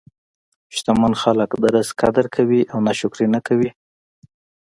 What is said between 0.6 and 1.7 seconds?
شتمن خلک د